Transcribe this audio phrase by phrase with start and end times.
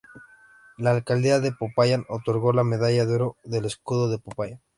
[0.77, 4.59] La Alcaldía de Popayán otorgo la medalla de oro del Escudo de Popayán.